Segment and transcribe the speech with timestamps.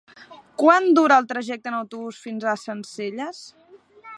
[0.61, 3.45] Quant dura el trajecte en autobús fins a Sencelles?